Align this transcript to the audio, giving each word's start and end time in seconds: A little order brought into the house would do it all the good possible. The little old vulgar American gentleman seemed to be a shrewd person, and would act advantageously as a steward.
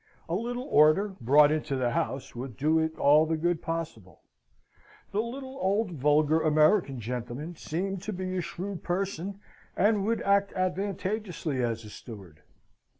A 0.27 0.33
little 0.33 0.63
order 0.63 1.09
brought 1.21 1.51
into 1.51 1.75
the 1.75 1.91
house 1.91 2.33
would 2.35 2.57
do 2.57 2.79
it 2.79 2.97
all 2.97 3.27
the 3.27 3.37
good 3.37 3.61
possible. 3.61 4.21
The 5.11 5.21
little 5.21 5.59
old 5.61 5.91
vulgar 5.91 6.41
American 6.41 6.99
gentleman 6.99 7.55
seemed 7.55 8.01
to 8.01 8.11
be 8.11 8.35
a 8.35 8.41
shrewd 8.41 8.81
person, 8.81 9.39
and 9.77 10.03
would 10.03 10.23
act 10.23 10.53
advantageously 10.55 11.61
as 11.63 11.85
a 11.85 11.91
steward. 11.91 12.41